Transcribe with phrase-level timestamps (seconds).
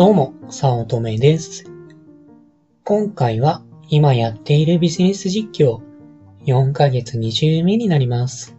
[0.00, 1.70] どうも、さおとめです。
[2.84, 5.82] 今回は今やっているビジネス実況
[6.46, 8.56] 4ヶ月2週目になります。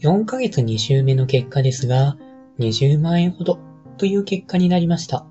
[0.00, 2.18] 4ヶ月2週目の結果ですが、
[2.58, 3.58] 20万円ほど
[3.96, 5.24] という結果になりました。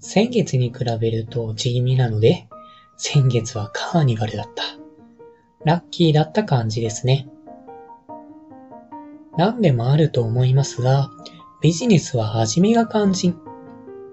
[0.00, 2.48] 先月に比べると地味なので、
[2.96, 4.62] 先月はカーニバルだった。
[5.66, 7.28] ラッキーだった感じですね。
[9.36, 11.10] 何でもあると思いますが、
[11.60, 13.36] ビジネスは始めが肝心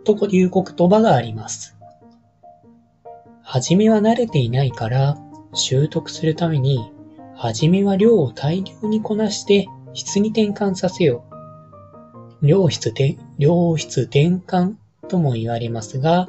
[0.04, 1.78] という言葉があります。
[3.44, 5.16] 始めは慣れていないから
[5.54, 6.92] 習得するために、
[7.36, 11.24] 始めは量を大量にこなして質に転換させよ
[12.42, 12.48] う。
[12.48, 14.74] 量質転、量質転換
[15.08, 16.28] とも言われますが、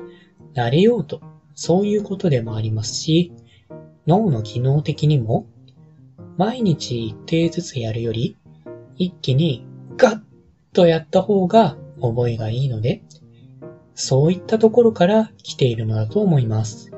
[0.55, 1.23] 慣れようと、
[1.55, 3.33] そういうことでもありますし、
[4.07, 5.47] 脳の機能的にも、
[6.37, 8.37] 毎日一定ずつやるより、
[8.99, 10.21] 一気にガッ
[10.77, 13.01] とやった方が覚えがいいので、
[13.95, 16.93] そういったところから来ているのだと思います。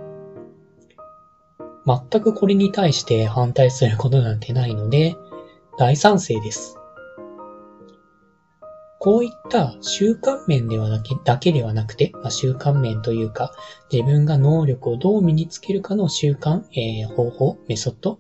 [1.87, 5.15] 全くこれに対して反対することなんてないので、
[5.79, 6.77] 大賛成です。
[8.99, 13.53] こういった習慣面ではだけだけではなくて、まあ、習慣面というか、
[13.93, 18.19] 自分が能力をどう身につけるかの習慣、えー方法、メソッド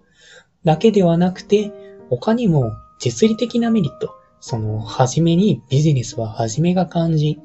[0.63, 1.73] だけではなくて、
[2.11, 7.43] 他にも実利的なメリット、その、はじめにビジネスは始めが肝心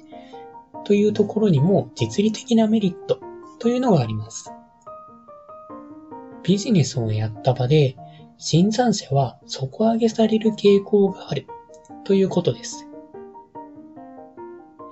[0.83, 3.19] というところにも実利的なメリット
[3.59, 4.51] というのがあります。
[6.43, 7.95] ビジネスをやった場で、
[8.37, 11.47] 新参者は底上げされる傾向がある
[12.03, 12.87] ということです。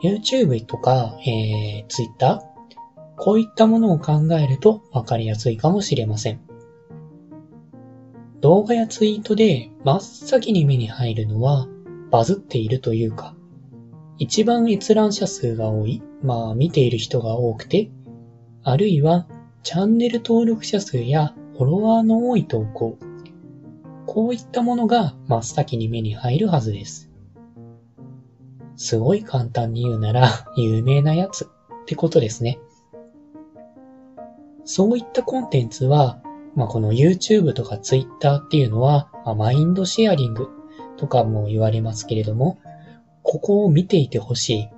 [0.01, 2.41] YouTube とか、えー、Twitter、
[3.17, 6.41] こういったものを考えると分かりやすいかもしれません。
[8.39, 11.67] 動画やツイートで真っ先に目に入るのは
[12.11, 13.35] バズっているというか、
[14.17, 17.89] 一番閲覧者数が多い、まあ見ている人が多くて、
[18.63, 19.27] あるいは
[19.63, 22.97] チャンネル登録者数やフォロワーの多い投稿、
[24.05, 27.09] こういったものが真っ先に目に入るはずです。
[28.75, 31.47] すごい簡単に言うなら有名なやつっ
[31.85, 32.59] てことですね。
[34.65, 36.21] そういったコンテンツは、
[36.55, 40.49] まあ、この YouTube とか Twitter っていうのは、まあ、マインドシェアリング
[41.01, 42.59] とかも言われますけれども、
[43.23, 44.69] ここを見ていてほしい。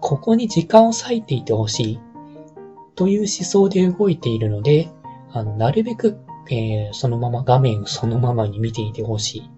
[0.00, 2.00] ここに時間を割いていてほしい。
[2.94, 4.88] という思想で動いているので、
[5.32, 6.16] あの、なるべく、
[6.50, 9.50] えーそのまま画面をそのままに見ていてほしい。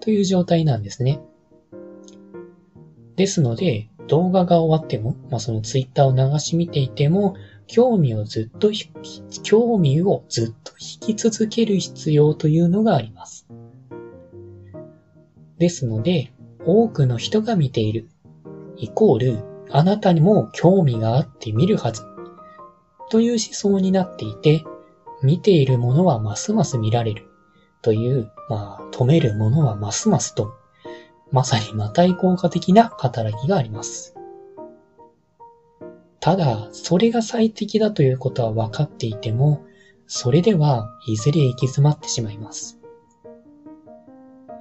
[0.00, 1.20] という状態なんですね。
[3.14, 7.36] ですので、動画が終わっても、まあ、その Twitter を流し見ていても、
[7.68, 8.72] 興味をずっと、
[9.44, 13.46] 興味をずっと引き続ける必要というのがあります。
[15.62, 16.32] ですので、
[16.66, 18.08] 多くの人が見ている、
[18.76, 19.38] イコール、
[19.70, 22.02] あなたにも興味があって見るはず、
[23.10, 24.64] という思想になっていて、
[25.22, 27.28] 見ているものはますます見られる、
[27.80, 30.52] という、まあ、止めるものはますますと、
[31.30, 34.16] まさにマタイ効果的な働きがあります。
[36.18, 39.64] ただ、それが最適だということは分かっていても、
[40.08, 42.81] それではいずれ行き詰まってしまいます。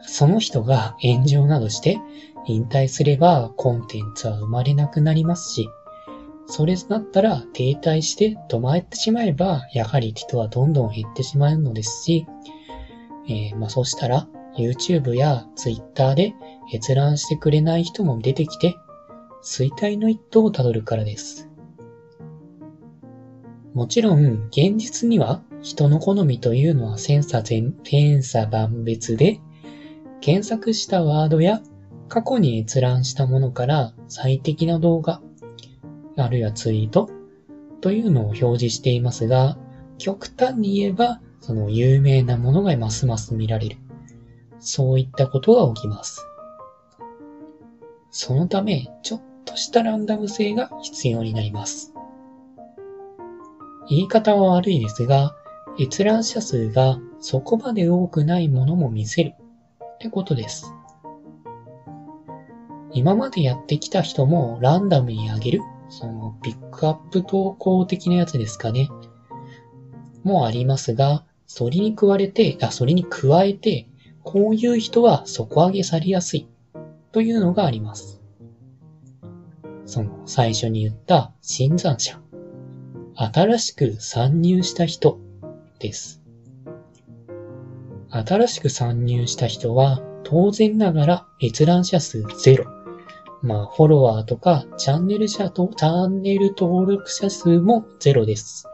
[0.03, 1.99] その人が炎上などして
[2.47, 5.69] 引退すればコンテンツは生まれなくなりますし、
[6.47, 12.25] それだったら停滞して止まってしまえば、やはり人はどんどん減ってしまうのですし、
[13.27, 16.33] えーまあそしたら YouTube や Twitter で
[16.73, 18.75] 閲覧してくれない人も出てきて、
[19.43, 21.47] 衰退の一途をたどるからです。
[23.73, 29.39] もちろん、現実には人の好みというのは千差全、千差万別で、
[30.21, 31.61] 検索したワードや
[32.07, 35.21] 過去に閲覧したものから最適な動画、
[36.15, 37.09] あるいはツイート
[37.81, 39.57] というのを表示していますが、
[39.97, 43.77] 極端に言えば、その有名なものがますます見られる。
[44.59, 46.27] そういったことが起きます。
[48.11, 51.93] そのため、ちょっとしたランダム性が必要になります。
[53.89, 55.35] 言い方は悪いですが、
[55.79, 59.33] 閲覧者数がそこまで多くないものも見せる
[60.01, 60.73] ってことです。
[62.91, 68.89] 今までやってきた人もランダムに上げる、そのピックアップ投稿的なやつですかね。
[70.23, 73.87] もありますが、それに加えて、あ、それに加えて、
[74.23, 76.47] こういう人は底上げされやすい
[77.11, 78.21] というのがあります。
[79.85, 82.19] その最初に言った新参者。
[83.15, 85.19] 新しく参入した人
[85.77, 86.20] です。
[88.11, 92.65] 新しく参入した人は当然ながら閲覧者数ゼロ。
[93.41, 98.67] まあ、フォロワーとか、チャンネル者と、チャンネル登録者数もゼロです。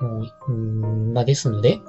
[0.00, 1.80] もう、ん、まあ、ですので、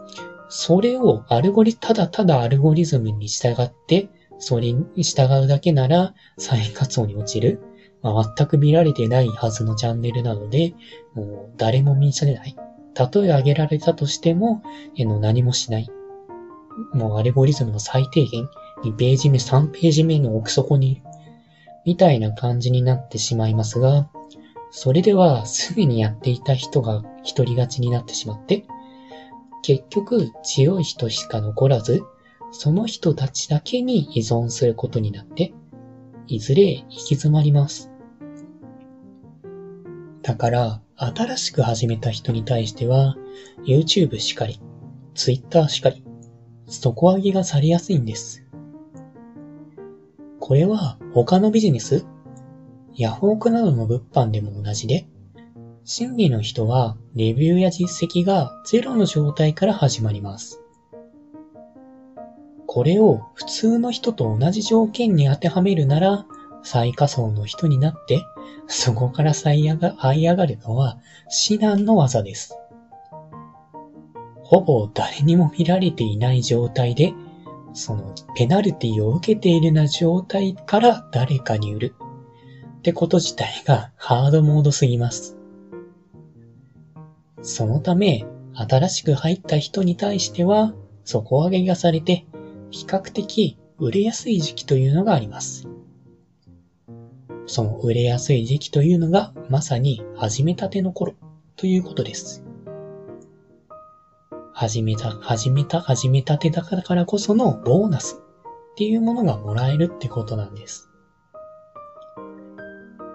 [0.50, 4.10] それをアルゴリ、ただただアルゴリズムに従って、
[4.40, 7.62] それに従うだけなら、再活動に落ちる。
[8.02, 10.74] まあ、全く見られてないはずのチャンネルなので、
[11.14, 12.56] もう誰も見せない。
[12.96, 14.62] 例え挙げられたとしても、
[14.98, 15.90] えの何もしない。
[16.94, 18.48] もうアルゴリズムの最低限、
[18.84, 21.02] 2ページ目、3ページ目の奥底にいる。
[21.86, 24.10] みたいな感じになってしまいますが、
[24.72, 28.66] それではすぐにやっていた人が一人勝ちになってしまって、
[29.64, 32.02] 結局強い人しか残らず、
[32.52, 35.54] その人たちだけに依存することになって、
[36.28, 37.91] いずれ行き詰まります。
[40.22, 43.16] だから、新しく始めた人に対しては、
[43.66, 44.62] YouTube しかり、
[45.16, 46.04] Twitter しかり、
[46.68, 48.46] 底上げがされやすいんです。
[50.40, 52.06] これは他のビジネス
[52.96, 55.08] ヤフオクなどの物販でも同じで、
[55.84, 60.62] 心理の人はレビューや実績がゼロの状態から始まります。
[62.68, 66.26] これを普通の人と同じ条件に当てはめるなら、
[66.64, 68.24] 最下層の人になって、
[68.68, 70.98] そこから這い上が這い上がるのは
[71.30, 72.58] 至難の技です。
[74.44, 77.14] ほぼ誰にも見られていない状態で、
[77.74, 81.96] そのペナルティを受けているような状態から誰かに売る。
[82.80, 85.38] ってこと自体がハードモードすぎます。
[87.42, 90.74] そのため、新しく入った人に対しては、
[91.06, 92.26] 底上げがされて、
[92.72, 95.71] 比較的売れやすい時期というのがあります。
[97.52, 101.16] その売れやすい時期というのが、まさに始めたての頃
[101.58, 102.46] ということです。
[104.54, 108.22] 始めた、始めた、始めたてだからこそのボーナス
[108.72, 110.90] っていうものがもらえるってことなんです。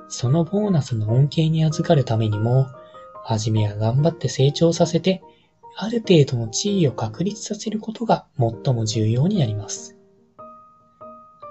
[0.09, 2.67] そのボーナスの恩恵に預かるためにも、
[3.25, 5.23] はじめは頑張って成長させて、
[5.79, 9.96] ある程度の地位を確立させることが最も重要になります。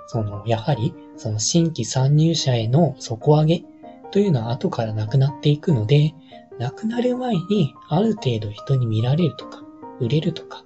[0.07, 3.63] その、やはり、その新規参入者への底上げ
[4.11, 6.13] というのは後からなくなっていくので、
[6.59, 9.63] なくなる前にある程度人に見られるとか、
[9.99, 10.63] 売れるとか、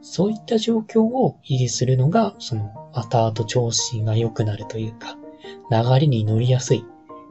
[0.00, 5.16] そういった状況を維持するのが、その、後々調子が良くなるというか、
[5.70, 6.84] 流れに乗りやすい、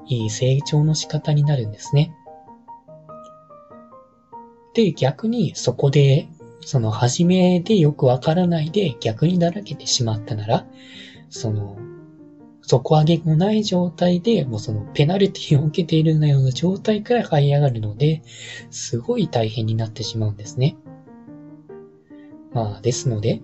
[0.08, 2.14] いい成長の仕方になるんですね。
[4.74, 6.28] で、逆にそこで、
[6.62, 10.66] その初めでよくわからないで逆にだらけてしまったなら、
[11.34, 11.78] その、
[12.62, 18.22] 底上げもない状態で、もうそのペナルティを受けているような状態から這い上がるので、
[18.70, 20.78] すごい大変になってしまうんですね。
[22.54, 23.42] まあ、ですので、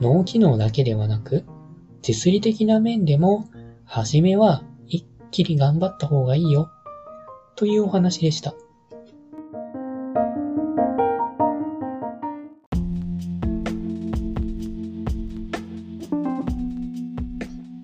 [0.00, 1.44] 脳機能だけではなく、
[2.02, 3.48] 実利的な面でも、
[3.84, 6.70] はじめは一気に頑張った方がいいよ、
[7.56, 8.54] というお話でした。